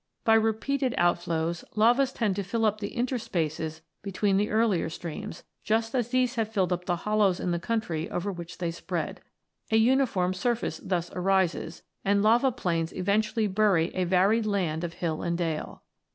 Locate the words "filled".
6.51-6.73